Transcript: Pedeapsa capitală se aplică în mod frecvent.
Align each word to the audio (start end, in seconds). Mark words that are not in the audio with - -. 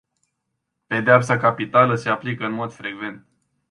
Pedeapsa 0.87 1.37
capitală 1.37 1.95
se 1.95 2.09
aplică 2.09 2.45
în 2.45 2.51
mod 2.51 2.71
frecvent. 2.73 3.25